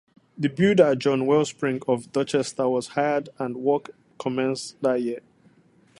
[0.35, 5.19] The builder John Wellspring of Dorchester was hired and work commenced that year.